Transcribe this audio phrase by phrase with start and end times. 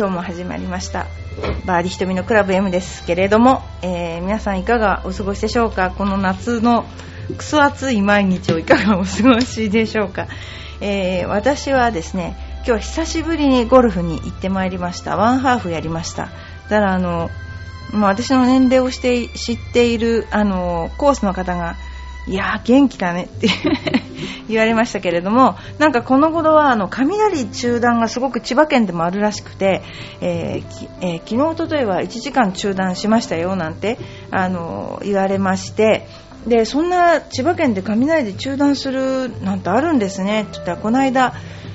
[0.00, 1.08] 今日も始まりました。
[1.66, 5.90] バーディ瞳のクラブ M ですけれども、えー、皆さんいかがお過ごしでしょうか？
[5.90, 6.86] この夏の
[7.36, 10.26] クソ暑い毎日をいかがお過ごしでしょうか、
[10.80, 12.34] えー、私はですね
[12.66, 15.18] 今日久しぶりにゴルフに行ってまいりました。
[15.18, 16.22] ワンハーフやりました。
[16.22, 16.30] だ
[16.70, 17.28] からあの
[17.92, 21.76] ま、私の年齢をして知っているあのコースの方が
[22.30, 23.48] いや元気だねって
[24.48, 29.82] 言われましたけれどもなんかこの頃はあの雷中断がすごく千葉県でもあるらしくて、
[30.20, 33.98] えーえー、昨日、おとといは1時間中断しましたよなんて
[34.30, 36.06] あの言われまして
[36.46, 41.34] でそんな千葉県で雷で中断するなんてあるんですねって言ったらこの間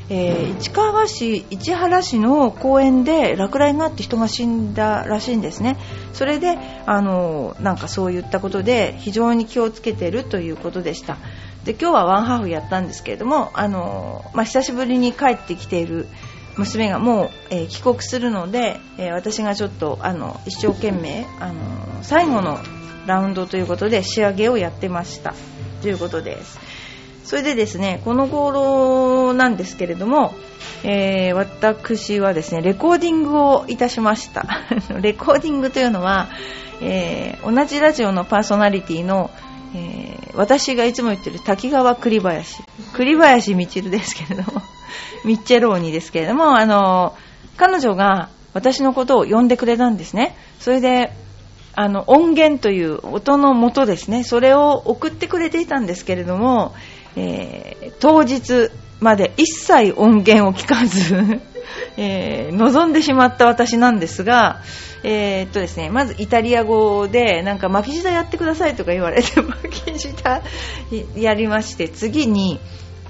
[0.10, 5.78] えー、市川市市原市の公園で落雷があって人が死んだらしいんですね。
[6.14, 11.18] それであのなんかそういったことで非常に気をつけているということでした。
[11.64, 16.08] で今日はワンハーフやったんですけれどもあの、まあ、久しぶりに帰ってきている
[16.58, 21.54] 娘がもう、えー、帰国するので、えー、私がちょっとあの一生懸命あの
[22.04, 22.60] 最後の
[23.08, 25.34] ラウンドということで仕上げをやってました。
[25.82, 26.60] ということです。
[27.26, 30.34] それでですね、この頃なんですけれども、
[30.84, 34.46] えー、私はですね、レコーディングをいたしました。
[35.02, 36.28] レコーディングというのは、
[36.82, 39.32] えー、同じラジオのパーソナリティの、
[39.74, 44.62] えー、私がいつも言ってる滝川栗林、栗林みちるですけれども、
[45.26, 47.16] ミッチェローニですけれども、あの、
[47.58, 50.36] 彼女が私のことを呼んでくれたんですね。
[50.60, 51.12] それで、
[51.74, 56.74] あの、音源という音の元ですね、それを送ってくれていたんですけれども、
[57.18, 58.72] えー、当日
[59.06, 61.40] まで一切音源を聞かず
[61.98, 64.62] えー、望んでしまった私なんですが、
[65.04, 70.42] えー、っとですね、まずイタリア語でなんか巻き舌やってくださいとか言われて巻き舌
[71.16, 72.60] やりまして次に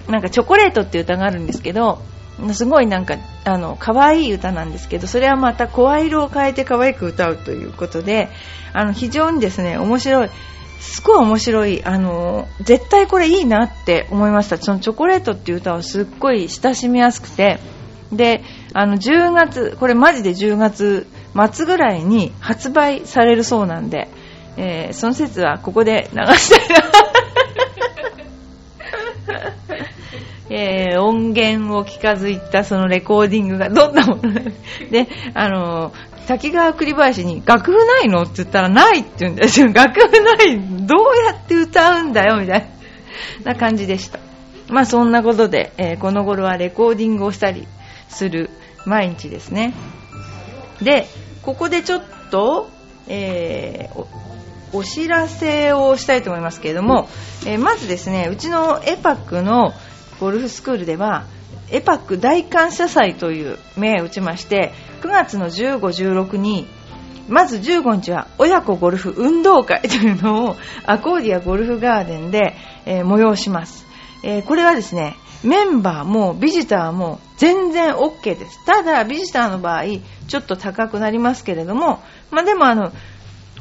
[0.09, 2.01] なんかチョコレートっていう歌があるんですけど
[2.53, 3.15] すごいなんか
[3.45, 8.29] あの可愛い歌なんですけどそれはまた声色を変えて可愛く歌うということで
[8.73, 10.29] あの非常にですね面白い。
[10.85, 14.57] すごい面白い、あの、絶対これいいなって思いました。
[14.57, 17.59] そのチョコレートっていう歌はすっごい親しみやすくて、
[18.11, 21.07] で、あの、10月、これマジで10月
[21.53, 24.09] 末ぐらいに発売されるそうなんで、
[24.57, 26.83] えー、その説はここで流したいな。
[30.49, 34.31] えー、音源を聞かずいったそのレコーディングがどんなもの
[34.91, 35.91] で、あの
[36.27, 39.71] 滝川栗林に楽譜ないのって言ったらないって言うんですよ。
[39.73, 42.69] 楽譜ないどうやって歌うんだよみたい
[43.43, 44.19] な感じでした。
[44.69, 47.67] まあそんなことで、えー、この頃はレコーディングをしたり
[48.09, 48.49] する
[48.85, 49.73] 毎日ですね。
[50.81, 51.07] で、
[51.43, 52.69] ここでちょっと、
[53.07, 54.05] えー、
[54.73, 57.07] お知らせをしたいと思いますけれども、
[57.45, 59.73] えー、まずですね、うちのエパックの
[60.19, 61.25] ゴルフスクールでは、
[61.71, 66.67] エパック大感謝祭という銘を打ちまして9月の15、16に
[67.27, 70.55] まず15日は親子ゴルフ運動会というのを
[70.85, 72.55] アコーディアゴルフガーデンで、
[72.85, 73.85] えー、催します、
[74.23, 78.65] えー、これはですねメンバーもビジターも全然 OK です。
[78.65, 79.83] ただビジターの場合
[80.27, 82.91] ちょっと高くなりますけれども、まあ、でもあの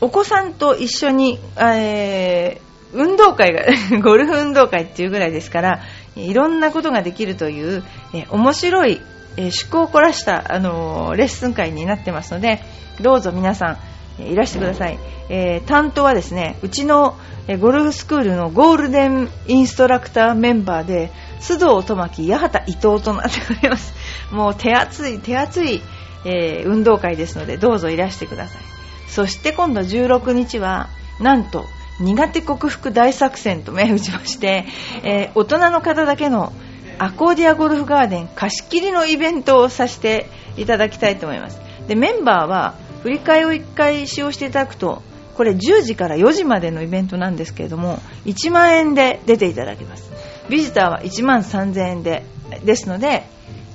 [0.01, 3.65] お子さんと一緒に、えー運動会が
[4.01, 5.81] ゴルフ運動会っていうぐらいですから
[6.17, 7.83] いろんなことができるという、
[8.15, 9.01] え面白い、
[9.37, 12.63] え趣向を凝らした、あのレッスン会になってますので
[13.01, 13.79] どうぞ皆さ
[14.19, 17.17] ん、いらしてください、えー、担当はですねうちの、
[17.61, 21.11] ゴルフスクールのゴールデンインストラクターメンバーで
[21.41, 23.93] 須藤智樹、八幡伊藤となっております。
[24.33, 25.83] もう手厚い手厚い、
[26.25, 28.63] えー、運動会ですのでどうぞいらしてください。
[29.09, 30.89] そして今度16日は
[31.21, 31.67] なんと
[32.01, 34.65] 苦手克服大作戦と銘打ちまして、
[35.03, 36.53] えー、大人の方だけの
[36.99, 40.27] アコーディアゴルフガーデン貸し切りのイベントをさせて
[40.57, 41.61] いただきたいと思います。
[41.87, 45.03] でメンバーは振り替えを1回使用していただくと
[45.37, 50.11] これ10時から4時までのイベントなんですけれども1万円で出ていただけます。
[50.49, 52.25] ビジターは1万3000円で
[52.65, 53.27] ですので、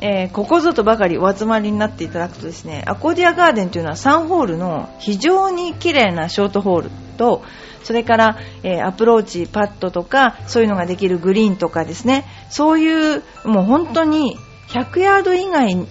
[0.01, 7.43] えー、ここぞとばかりお集まりになっていただくとですねアコーディアガーデンというのは3ホールの非常に綺麗なショートホールと
[7.83, 14.37] それから、えー、アプローチ、パットとかそういうのができるグリーンとかですねそういうもう本当に
[14.69, 15.87] 100ヤード以外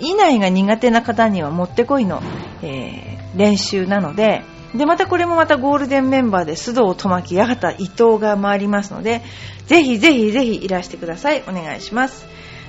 [0.00, 2.22] 以内が苦手な方にはもってこいの、
[2.62, 4.42] えー、練習なので
[4.74, 9.22] でまたこれもまたゴールデンメンバーで須藤智樹、八幡、伊藤が回りますので
[9.66, 11.42] ぜひぜひぜひいらしてください。
[11.48, 12.26] お願いします。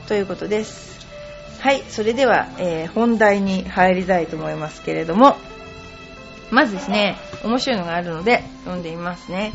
[0.07, 0.93] ということです。
[1.61, 5.37] はいそれでは、えー、本題に入りたいと思いますけれども
[6.51, 7.15] まずですね、
[7.45, 9.53] 面白いのがあるので読んでみますね。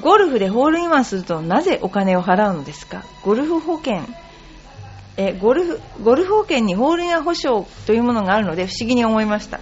[0.00, 3.02] ゴルフでホールインワンするとなぜお金を払うのですか？
[3.24, 4.02] ゴルフ保険
[5.16, 9.60] えゴルフゴルフ保険にホールインワン保証というものがあるので不思議に思いました。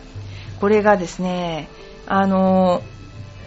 [0.61, 1.69] これがですね
[2.07, 2.83] あの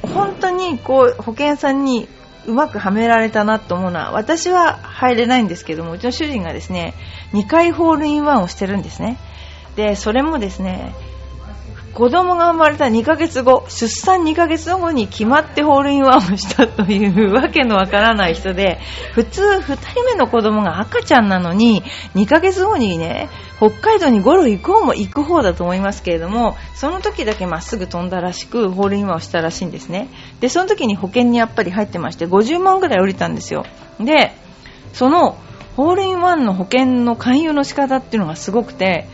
[0.01, 2.07] 本当にこう保険さんに
[2.45, 6.94] うまくはめられたなと思うのは私は入れないんですけどもうちの主人がですね
[7.33, 9.18] 2回ホールインワンをしてるんですね。
[9.75, 10.94] でそれもですね
[11.97, 18.77] 子供が生まれた2ヶ月後、出産2ヶ月後に決まってホールインワンをしたというわけのわからない人で、
[19.15, 21.81] 普通2人目の子供が赤ちゃんなのに、
[22.13, 30.07] 2ヶ月後にね、北海道にゴルフ行こうも行く方だと思いますけれども、その時だけまっすぐ飛んだらしく、ホールインワンをしたらしいんですね。
[30.39, 33.65] で、その時に保険にやっぱり入ってまして、50万ぐらい降りたんですよ。
[33.99, 34.35] で、
[34.94, 35.35] その、
[35.75, 39.07] ホールインワンの保険の勧誘の仕方っていうのがすごくて、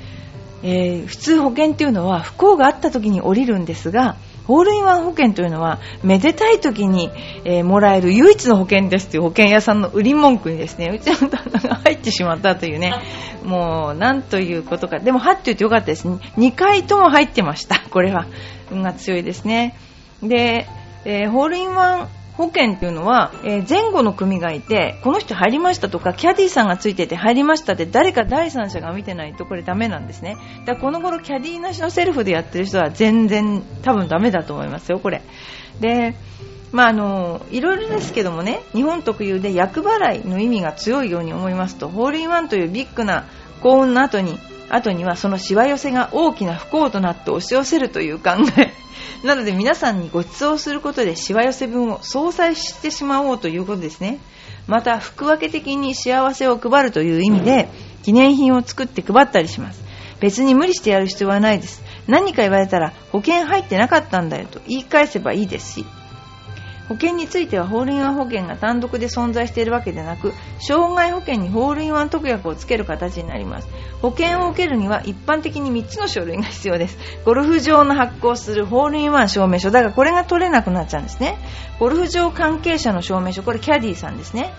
[0.63, 4.15] えー、普通保険っていうのは不幸があった時に降りるんですが
[4.45, 7.09] ホールインワン保険というのはめでたい時に、
[7.45, 12.93] えー、もらえる唯一の保険ですという保険屋さんの売り文句にですねうちの旦那が入ってしまったというね
[13.43, 14.99] もうなんということか。
[14.99, 16.07] でもはって言ってよかったです。
[16.07, 17.81] 2回とも入ってました。
[17.89, 18.25] これは。
[18.71, 19.75] 運が強いですね。
[20.21, 20.67] で、
[21.05, 30.37] えー、ホールインワン保険っていうのは、えー、前後の組がいて、この人入りましたとか、キャディーさんがついてて入りましたって誰か第三者が見てないとこれダメなんですね。
[30.65, 35.21] だからこの頃キャディーなしのセルフでやってる人は全然多分ダメだと思いますよ、これ。
[35.79, 36.15] で、
[36.71, 43.25] まああの、いろいろですけどもね、日本特有で厄払いの意味が強いように思いますと、ホールインワンというビッグな
[43.61, 44.39] 幸運の後に、
[44.69, 48.73] 後にはそのしわ寄せが大きな不幸となって押し寄せるという考え。
[49.23, 54.19] なので皆さんにご馳走することでしわ寄せ分を相殺してしまおうということですね。
[54.67, 57.69] また、福分け的に幸せを配るという意味で、
[58.03, 59.81] 記念品を作って配ったりします。
[60.19, 61.83] 別に無理してやる必要はないです。
[62.07, 65.85] 何か言われたら保険入ってなかったんだよと言い返せばいいですし、
[66.89, 73.69] 保険についてはホールインワン保険が単独で存在しているわけでなく障害保険にホールインワン特約をつける形になります。
[74.01, 76.97] 保険を受けるには一般的に3つの書類が必要です。
[77.25, 79.71] ゴルフ場の発行するホールインワン証明書。
[79.71, 81.37] だからこれが取れなくなっちゃうんですね。
[81.79, 83.43] ゴルフ場関係者の証明書。
[83.43, 84.53] これキャディーさんですね。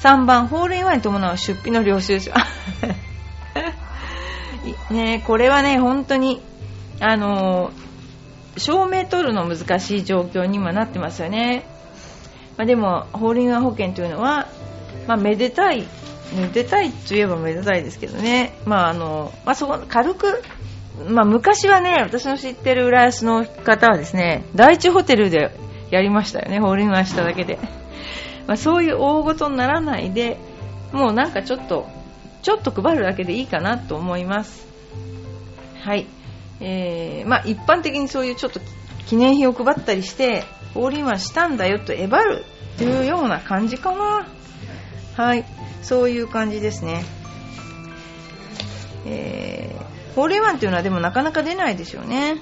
[0.00, 2.32] 3番ホールインワンに伴う出費の領収書。
[4.90, 6.42] ねこれはね本当に
[7.00, 7.90] あのー
[8.56, 11.64] 証明取るの難しい状況にもなってますよね、
[12.56, 14.48] まあ、でもホールインワン保険というのは、
[15.06, 15.86] まあ、めでたい
[16.34, 20.42] めでたいといえばめでたいですけどね、まああのまあ、そこ軽く、
[21.08, 25.50] まあ、昔はね私の知ってる浦安の方はですね第一ホテルで
[25.90, 27.58] やりましたよねホールインワンしただけで、
[28.46, 30.38] まあ、そういう大ごとにならないで
[30.92, 31.88] もうなんかちょっと
[32.42, 34.66] ちょっと配るだけでいいかなと思います。
[35.82, 36.06] はい。
[36.60, 38.60] えー、まあ、一般的にそういうちょっと
[39.06, 40.44] 記念品を配ったりして
[40.74, 42.44] ホールインワンしたんだよとえばる
[42.78, 44.26] というような感じかな。
[45.16, 45.44] はい。
[45.82, 47.04] そういう感じですね、
[49.06, 52.36] えー、ホールインワンというのはでもなかなか出ないですよね。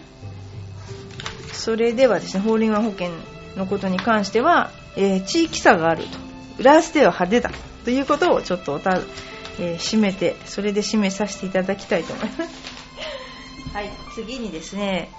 [1.53, 3.11] それではですねホールインワン保険
[3.57, 6.19] のことに関しては、えー、地域差があると。
[6.59, 7.51] 浦安では派手だ
[7.85, 9.01] ということをちょっとおた、
[9.61, 12.79] えー、締めてそれで締めさせていただきたいと思います。
[13.73, 15.11] はい、次にですね、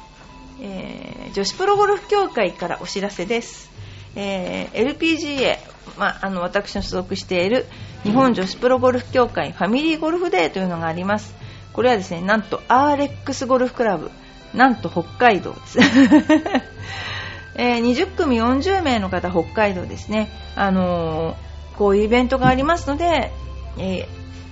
[0.62, 3.69] えー、女子プロゴルフ協会からお知らせです。
[4.16, 5.57] えー、LPGA、
[5.98, 7.66] まあ、あの私の所属している
[8.04, 11.36] 日本女子プロゴルフ協会ファミリーゴルフデーというのがあります。
[11.74, 14.12] これはですね、なんと RX ゴルフクラブ、
[14.54, 15.80] なんと北海道です。
[17.56, 20.30] えー、20組40名の方、北海道ですね。
[20.56, 23.31] あのー、こういうイベントがありますので、
[23.78, 24.07] え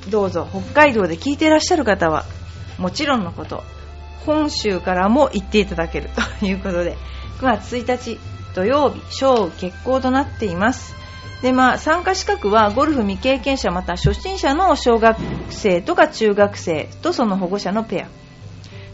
[0.05, 2.25] ー、どうぞ北海道で聞いていらっしゃる方は、
[2.77, 3.63] もちろんのこと、
[4.27, 6.97] 本州からも行っていただけるということで、
[7.39, 8.19] 9月1日
[8.53, 10.93] 土曜日、小決行となっています。
[11.41, 15.17] で、まあ、参加資格はゴルフ未経験者また初心者の小学
[15.49, 18.07] 生とか中学生とその保護者のペア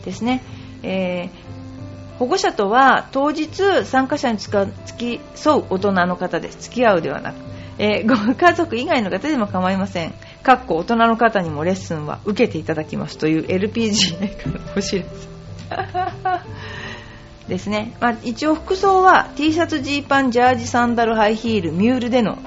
[0.06, 0.44] ですね。
[0.84, 6.64] えー、保護者とは当日参加者に付き添う大人の方です。
[6.64, 7.36] 付き合うではなく。
[7.80, 10.14] えー、ご家族以外の方でも構いません。
[10.44, 15.34] かっこ大人の方にもレッスンは受けていただきますという LPG からお知らせ
[17.48, 22.38] ですね、まあ、一応服装は T シャツ、ジーパン、ジャージ、サンダル、ハイヒール、ミュールでの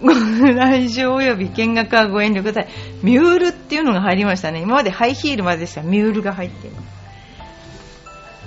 [0.00, 2.68] 来場及び見学はご遠慮ください。
[3.02, 4.60] ミュールっていうのが入りましたね。
[4.60, 6.70] 今までハイヒールまでですがミュールが入ってい。
[6.70, 6.82] ま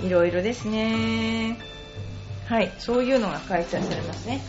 [0.00, 1.58] すいろいろですね。
[2.48, 2.72] はい。
[2.78, 4.40] そういうのが開催されますね。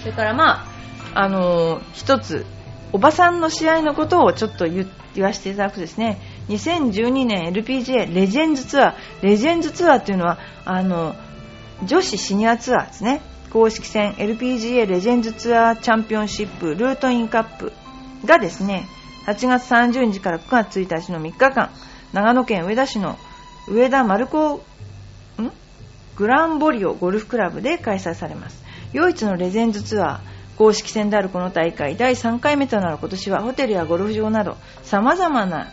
[0.00, 0.64] それからま
[1.14, 2.46] ああのー、一つ
[2.92, 4.86] おばさんの試合のことをちょっと言
[5.18, 11.14] わせていただくとですね2012年 LPGA レジェンズツアーレジェンズツアーっていうのはあの
[11.84, 17.72] 女子シニアツアーですね公式戦 LPGA レジェンズツアーチャンピオンシップルートインカップ
[18.24, 18.86] がですね
[19.26, 21.70] 8月30日から9月1日の3日間、
[22.14, 23.18] 長野県上田市の
[23.68, 24.60] 上田丸子ん？
[26.16, 28.64] グランボリオゴルフクラブで開催されます。
[28.94, 30.20] 唯一のレジェンズツアー、
[30.58, 35.68] 公式戦であるこの大会第3回目となる今年はホテルやゴルフ場など様々な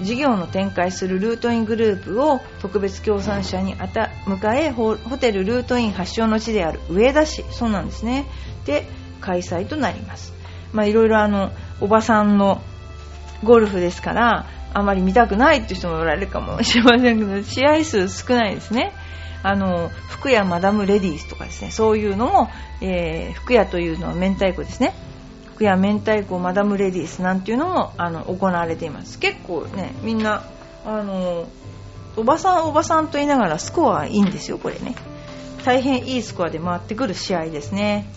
[0.00, 8.26] 事業の展開するルートイングループを特別協賛者にあた迎えホテルルートイン発祥の地である上田市そうなんですね。
[8.66, 8.84] で
[9.20, 10.34] 開催となります。
[10.72, 12.60] まあいろいろあのおばさんの
[13.44, 18.92] ゴルフですからあまり見たくないっていう人もおられるかもしれませんけど試合数少ないですね。
[19.46, 21.70] あの福屋マダムレディースとかですね。
[21.70, 22.50] そういうのも、
[22.80, 24.92] えー、福屋というのは明太子ですね。
[25.54, 29.20] 福屋明太子マダムレディースなんていうのもあの行われています。
[29.20, 30.42] 結構ねみんな
[30.84, 31.48] あの
[32.16, 34.96] おばさんおばさんと言いながらスコアいいんですよこれね。
[35.64, 38.10] 大変いいスコアで回ってくる試合ですね。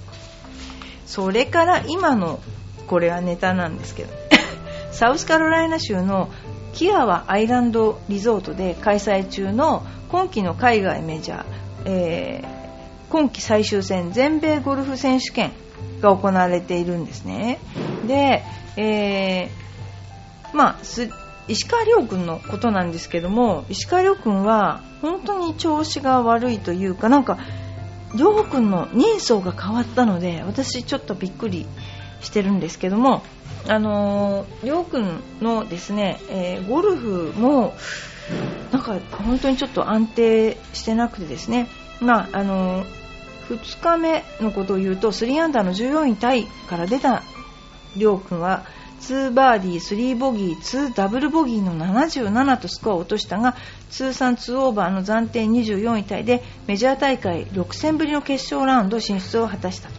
[1.05, 2.39] それから今の
[2.87, 4.13] これはネタなんですけど
[4.91, 6.29] サウスカロライナ州の
[6.73, 11.45] キアワアイランドリゾートで開催中の今季の海外メジャー、
[11.85, 15.51] えー、今季最終戦全米ゴルフ選手権
[16.01, 17.59] が行われているんですね。
[18.07, 18.43] で、
[18.77, 20.77] えー、まあ、
[21.47, 27.37] 石川遼君のことなんですけども、石川遼君は本当に調子が悪いというか、なんか、
[28.15, 31.67] 遼君の人相が変わったので、私ちょっとびっくり
[32.21, 33.23] してるんですけども、
[33.67, 37.73] あの、りょうくんのですね、えー、ゴルフも、
[38.71, 41.67] なんか本当にちょっと安定してなくてですね、
[41.99, 42.85] まあ、あの、
[43.49, 47.23] 2日目のことを言うと、3アンダーの14位タイから出た
[47.95, 48.65] りょうくんは、
[49.01, 53.55] 2バーディー、3ボギー、2ダブルボギーの77とスコアを落としたが、
[53.89, 59.98] 通算2オーバーの暫定24位タイでメジャー大会6戦ぶりの決勝ラウンド進出を果たしたと。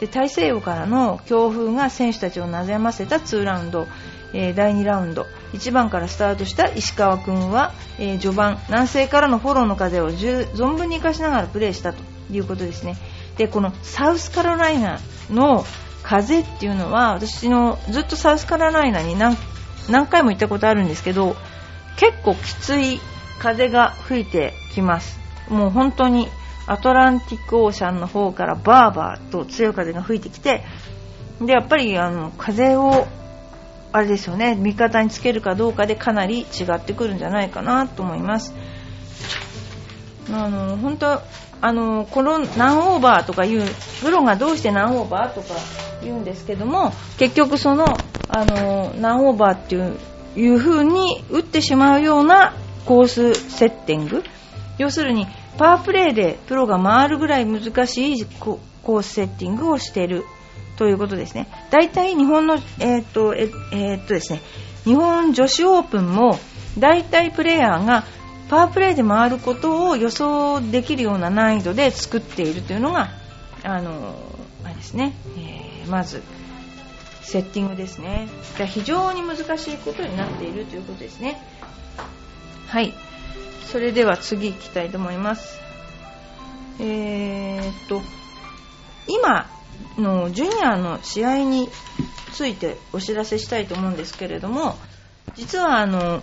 [0.00, 3.86] で大西洋からの強風が選手たちを悩ませた2ラウンド、
[4.32, 5.26] えー、第2ラウンド。
[5.52, 12.96] 1番からスタートした石川君は、えー、序盤南西からのフォローの風を存分に生かしながらプレーしたということですね。
[13.36, 14.98] でこのサウスカロライナ
[15.30, 15.64] の
[16.02, 19.36] 風っていうのは私のずっとサウスカロライナに何
[19.88, 21.36] 何回も行ったことあるんですけど
[21.96, 23.00] 結構きつい
[23.38, 25.18] 風が吹いてきます。
[25.48, 26.28] もう本当に
[26.66, 30.64] アトランティックオーシャンの方からバーバーと強い風が吹いてきて
[31.40, 33.06] でやっぱりあの風を
[33.92, 38.54] あれですよね味方につけるかどうかでかなり違ってくるんじゃないかなと思います。
[40.32, 41.20] あの本当
[41.60, 43.62] あのこの何オーバーとかいう
[44.02, 45.54] プロがどうして何オーバーとか
[46.02, 47.84] 言うんですけども結局その
[48.28, 49.96] あの何オーバーっていう
[50.36, 52.54] いう風に打ってしまうような
[52.86, 54.24] コースセッティング。
[54.78, 60.24] 要するにパワープレイでプロが回るぐらい難しいコースセッティングをしている
[60.76, 61.48] ということですね。
[61.70, 64.40] 大体日本の、えー、っと、えー、っとですね、
[64.84, 66.38] 日本女子オープンも
[66.78, 68.04] 大体プレイヤーが
[68.48, 73.10] パワープレイで回ることを予想できるような難易度で作っているというのが、
[73.62, 74.14] あの、
[74.64, 76.22] あれですね、えー、まず、
[77.22, 78.28] セッティングですね。
[78.66, 81.40] 非常に難しいことになっているということですね。
[82.68, 82.92] はい。
[83.70, 85.58] それでは次行きたいと思います。
[86.80, 88.02] えー、っと、
[89.06, 89.46] 今
[89.98, 91.68] のジュニアの試合に
[92.32, 94.76] ついてお知らせしたいと思うんですけれども、
[95.34, 96.22] 実はあの、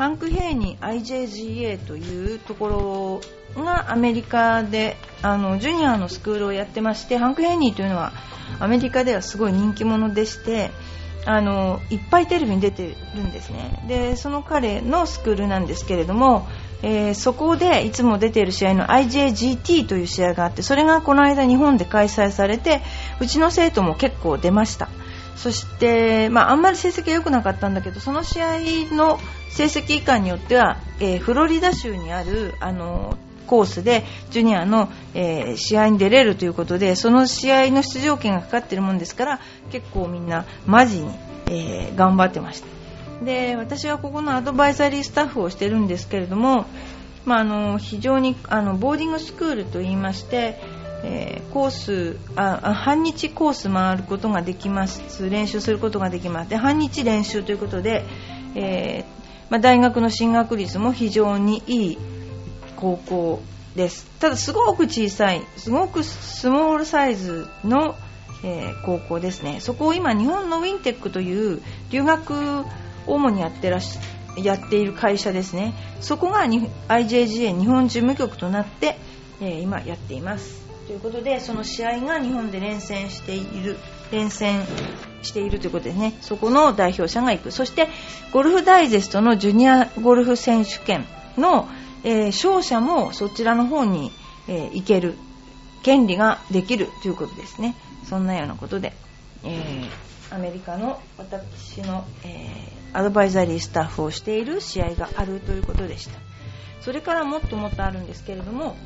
[0.00, 3.20] ハンク・ヘイニー IJGA というとこ
[3.54, 8.12] ろがアメリカであのジュニアのスクールをやってましてハンク・ヘイニーというのは
[8.60, 10.70] アメリカではすごい人気者でして
[11.26, 16.48] あのいっぱいテレビに出てるんですねでその彼のスクールなんですけれども
[16.82, 22.80] えー、そこでいつも出ている試合の IJGT という試合があってそれがこの間日本で開催されて
[23.20, 24.88] うちの生徒も結構出ました。
[25.36, 28.58] そして、まあ、あんまり成績が良くなかったんだけどその試合
[28.94, 29.18] の
[29.48, 39.40] 成績以下によっては、えー、フロリダ州にあるあのコースでジュニアの、えー、試合に出れるということでその試合の出場権がかかっているもんですから
[39.72, 41.10] 結構みんなマジに、
[41.50, 42.79] え、頑張ってました。
[43.24, 46.66] で私はここのアドバイザリースタッフをしてるんですけれども、
[47.24, 50.58] まあ、あの非常にあのボーディングスクールといいまして、
[51.04, 55.28] えー、コースあ半日コース回ることができます。
[55.28, 56.50] 練習することができます。
[56.50, 58.04] で半日練習ということで、
[58.54, 61.98] えー、まあ、大学の進学率も非常にいい
[62.76, 63.42] 高校
[63.76, 64.06] です。
[64.18, 67.96] ただすごく小さいすごくスモールサイズの、
[68.42, 69.60] えー、高校ですね。
[69.60, 71.60] そこを今日本のウィンテックという
[71.90, 72.64] 留学
[73.06, 73.98] 主にやってらし
[74.36, 75.74] やっている会社ですね。
[76.00, 78.96] そこが IJGA 日本事務局となって、
[79.40, 80.60] えー、今やっています。
[80.86, 83.76] ということでその試合が日本で連戦している
[84.10, 84.64] 連戦
[85.22, 86.16] しているということでね。
[86.20, 87.50] そこの代表者が行く。
[87.50, 87.88] そして
[88.32, 91.68] ゴルフダイジェストのジュニアゴルフ選手権の、
[92.04, 94.12] えー、勝者もそちらの方に、
[94.48, 95.16] えー、行ける
[95.82, 97.74] 権利ができるということですね。
[98.08, 98.92] そんなようなことで、
[99.44, 106.18] えー、アメリカの私の、えアドバイザリースタッフをしている試合があるということでした。
[106.80, 108.76] それからもっともっとあるんですけれども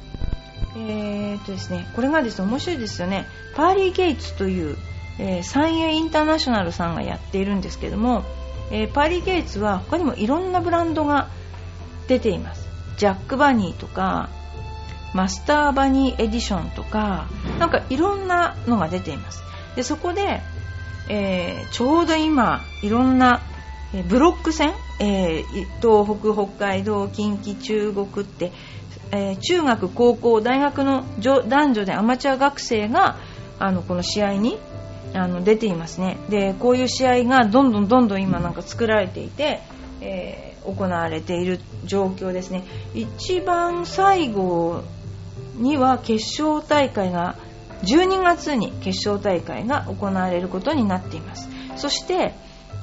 [0.77, 3.27] えーとですね、これがですね面白いですよね。
[3.55, 4.77] パーリー・ゲイツという、
[5.19, 8.25] えー、三栄インターナショナルさんがやっているんですけども、
[8.73, 11.29] えー、パーリー・ゲイツは他にもいろんなブランドが
[12.09, 12.67] 出ています。
[12.97, 14.29] ジャック・バニーとか
[15.13, 17.29] マスター・バニー・エディションとか
[17.61, 19.43] なんかいろんなのが出ています。
[19.77, 20.41] でそこで、
[21.09, 23.41] えー、ちょうど今いろんな
[24.03, 25.43] ブロック戦、えー、
[25.81, 28.53] 東北、北海道、近畿、中国って
[29.13, 33.17] えー、中学、高校、大学の男女でアマチュア学生が
[33.59, 34.59] あのこの試合に
[35.15, 36.19] あの出ていますね。
[36.29, 39.61] でこういう試合がどんどんどんどん今なんか作られていて、
[40.01, 42.65] えー、行われている状況ですね。
[42.95, 44.83] 一番最後
[45.57, 47.37] には決勝大会が
[47.85, 51.49] 12月に決勝大会が行われることになっています。
[51.77, 52.35] そして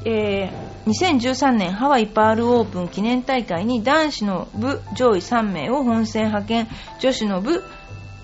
[0.03, 6.67] えー、2013年ハワイパールオープン記念大会に男子の部上位3名を本戦派遣
[6.99, 7.63] 女子の部、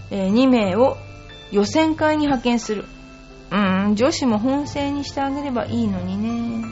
[0.09, 0.97] えー、2名を
[1.51, 2.85] 予選会に派遣する。
[3.49, 6.65] うん女子も本戦にしてあげればいいのにね。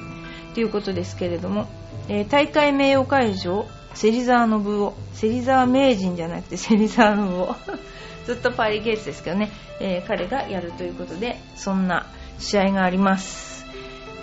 [0.53, 1.67] ということですけれども、
[2.09, 7.55] えー、大会名誉会場芹沢の部を芹沢名人じゃなくて芹沢の部を
[8.25, 12.07] ずっとパリゲーツですけどね、え、彼がやるということでそんな
[12.39, 13.65] 試合があります。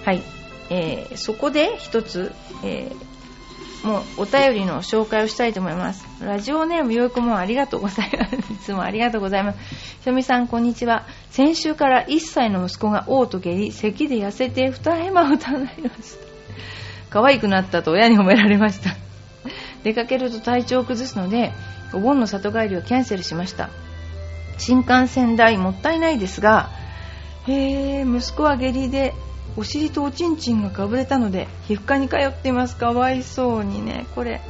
[0.04, 0.41] はい。
[0.74, 2.32] えー、そこで一つ、
[2.64, 6.06] えー、もうお便りの紹介をしたいと思います。
[6.24, 8.34] ラジオネームよいこもありがとうございます。
[8.54, 9.58] いつもありがとうございます。
[10.00, 11.04] ひとみさん、こんにちは。
[11.28, 16.24] 先週から1歳の息子が嘔吐下痢、咳で痩せて二重間をたなりました。
[17.10, 18.96] 可愛くなったと親に褒められました。
[19.84, 21.52] 出かけると体調を崩すので、
[21.92, 23.68] お盆の里帰りをキャンセルしました。
[24.56, 26.70] 新幹線代もったいないですが、
[27.46, 29.12] へー、息子は下痢で
[29.56, 32.76] お尻とおちんちんがかぶれたので皮膚科に通っています。
[32.76, 34.06] かわいそうにね。
[34.14, 34.40] これ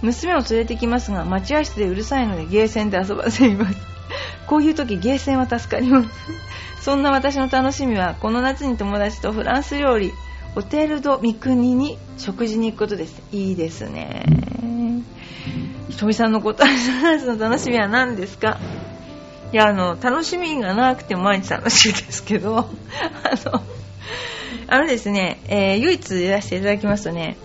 [0.00, 3.76] 娘を連れてきますが待合室でうるさいのでゲーセンで遊ばせます。
[4.46, 6.08] こういう時ゲーセンは助かります。
[6.82, 10.12] そんな私の楽しみはこの夏に友達とフランス料理
[10.54, 13.22] ホテルド三国に食事に行くことです。
[13.32, 14.24] いいですね。
[15.90, 18.58] ひとみさんのこと夏の楽しみは何ですか？
[19.52, 22.58] いやあの楽しみがなくても毎日楽しいですけど。
[23.24, 23.62] あの
[24.72, 27.36] あのですね、えー、唯一言らせていただきますとね、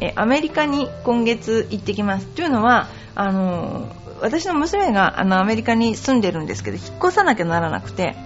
[0.00, 2.26] えアメリカに今月行ってきます。
[2.26, 8.16] というのは、あの私の娘があのアメリカに住んでるんですけど、引っ越さなきゃならなくて、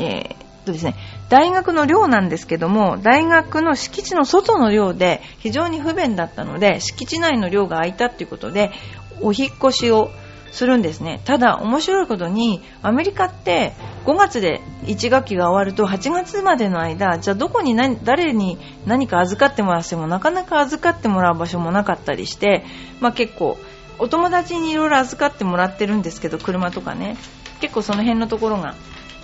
[0.00, 0.96] えー、とですね、
[1.28, 8.72] 大学の寮なんですけども、大学の敷地の外の寮で非常に不便だったので、敷地内の寮が空いたということで、
[9.20, 10.10] お引越しを
[10.50, 11.20] するんですね。
[11.24, 13.72] ただ面白いことにアメリカって
[14.04, 22.64] 5月で1学期が終わると8月までの間じゃあどこに誰に何か預かってもらってもなかなか預かってもらう場所もなかったりして、
[23.00, 23.58] まあ、結構
[23.98, 27.16] お友達にいろいろ預かってもらってるんですけど車とかね。
[27.60, 28.74] 結構その辺のところが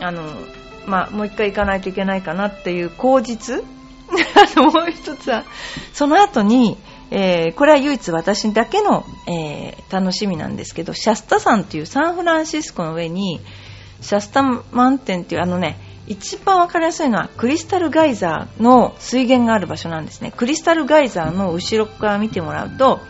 [0.01, 0.23] あの、
[0.87, 3.65] まあ、もう1回行かないといけないかなっていう口実。
[4.57, 5.45] もう一つは
[5.93, 6.79] その後に
[7.11, 13.41] えー、これは唯一私だけの、えー、楽しみなんですけど、シャスタ山っていうサンフランシスコの上に、
[14.01, 20.33] シャスタマンテンっていうあのね、一番わかりやすいのはクリスタルガイザーの水源がある場所なんですね。
[20.37, 23.01] クリスタルガイザーの後ろから見てもらうと、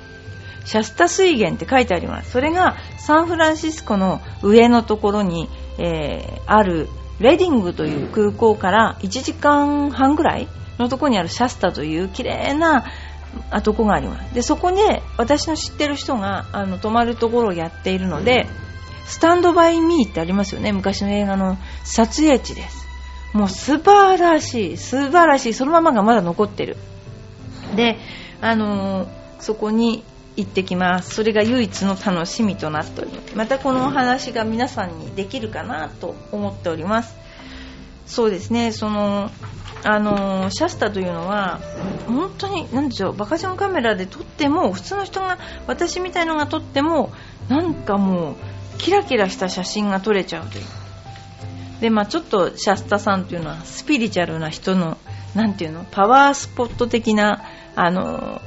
[0.65, 2.33] シャスタ水源って書いてあります。
[2.33, 6.89] それがサンフランシスコの上のところに、えー、ある
[7.21, 12.85] レディングという空港から1時間半ぐらいのところにあるシャスタという綺麗な
[13.51, 14.35] あとこがあります？
[14.35, 18.47] でそこで私の知ってる人があの泊まるところをやっているので
[19.07, 20.73] スタンドバイミーってありますよね？
[20.73, 22.87] 昔の映画の撮影地です。
[23.33, 25.55] もう素晴らしい素晴らしい。
[25.55, 26.77] そのままがまだ残ってる。
[27.75, 27.99] で
[28.41, 29.09] あのー、
[29.41, 30.05] そこに
[30.37, 31.15] 行ってきます。
[31.15, 33.37] それが唯一の楽しみとなっております。
[33.37, 37.15] またこのお話が皆さんにできるかなと思っております
[38.07, 38.73] そうですね。
[38.73, 39.31] その
[39.85, 41.61] あのシャスタというのは
[42.07, 47.13] 本当に何でしょうバカジョンカメラで撮っても普通の人が私みたいのが撮っても
[47.49, 50.65] なんかもうキラキラした写真が撮れちゃうという。
[51.81, 54.97] でまあちょっとシャスタさんというのはスピリチュアルな人の
[55.35, 57.43] なていうのパワースポット的な
[57.75, 58.41] あの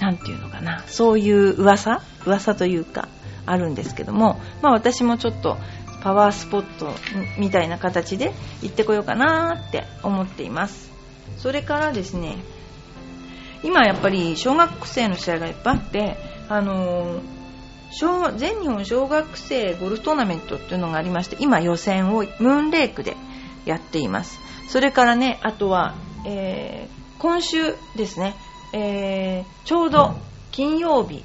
[0.00, 2.02] なていうのかなそういう噂？
[2.26, 3.08] 噂というか
[3.46, 5.56] あるんですけども、まあ、私もちょっと
[6.02, 6.92] パワースポット
[7.38, 8.32] みたいな形で
[8.62, 10.90] 行ってこようかなって思っています。
[11.36, 12.36] それからですね
[13.62, 16.16] 今やっぱり小学生の試合がいっぱいあって
[16.48, 17.20] あの
[17.90, 23.16] 小全日本小学生ゴルフトーナメントっていうのがありまして今予選をムーンレイクで
[23.64, 24.38] やっています。
[24.68, 25.94] それからねあとは、
[26.26, 28.34] えー、今週ですね、
[28.72, 30.14] えー、ちょうど
[30.50, 31.24] 金曜日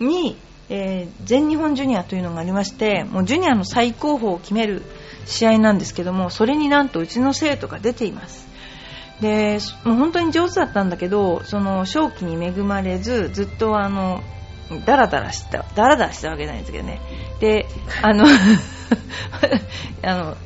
[0.00, 0.36] に、
[0.68, 4.82] えー、全日本ジュニアというのがありましてもうジュニアの最高峰を決める
[5.24, 8.46] 試合なんですけどもそれになんとうちの生徒が出ています。
[9.20, 14.22] でもう本当に上手だったんだけどその勝機に恵まれずずっとあの
[14.84, 17.00] ダラダラしたダラダラしたわけじゃないんですけどね。
[17.40, 17.66] で
[18.02, 18.26] あの
[20.02, 20.36] あの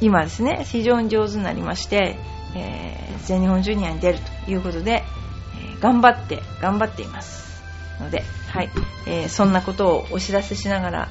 [0.00, 2.18] 今ですね非常に上手になりまして、
[2.54, 5.04] えー、全日本ジュニアに出るということで、
[5.58, 7.43] えー、頑張って頑張っています。
[8.00, 8.70] ので、はい。
[9.06, 11.08] えー、そんなことをお知らせしながら、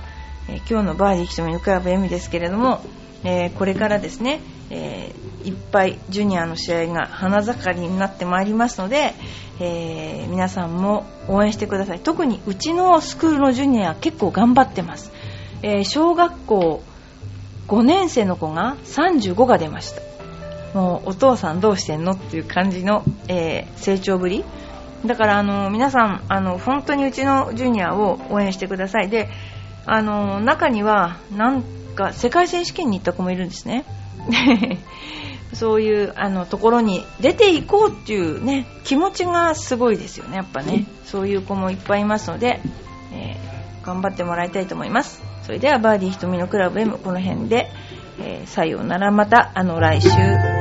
[0.49, 2.81] え今日のバーディー瞳のクラブ M ですけれども、
[3.23, 5.13] えこれからですね、え
[5.45, 9.13] いっぱいジュニアの試合が花盛りになってまいりますので、
[9.59, 11.99] え皆さんも応援してください。
[11.99, 15.11] 特にうちのスクールのジュニア結構頑張ってます、
[15.61, 16.83] え小学校
[17.67, 20.01] 5年生の子が35が出ました。
[20.77, 24.43] もうお父さんどうしてんのっていう感じの、え、成長ぶり
[25.05, 29.09] だからあの皆さんあの本当にうちのジュニアを応援してください。
[29.09, 29.29] で
[29.85, 31.63] あの中にはなん
[31.95, 33.85] か世界選手権に行った子もいるんですね。
[35.53, 40.85] そういうあのところに出ていこうっていうね気持ちがすごいですよねやっぱね。
[41.05, 42.61] そういう子もいっぱいいますので、
[43.13, 45.21] えー、頑張ってもらいたいと思います。
[45.43, 47.69] それではバーディー瞳のクラブ M この辺で、
[48.19, 49.11] えー、さようなら。
[49.11, 50.52] またあの来週。